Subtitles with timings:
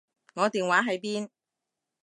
[0.33, 1.29] 我電話喺邊？